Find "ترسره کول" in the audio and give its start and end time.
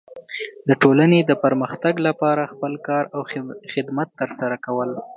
4.21-4.89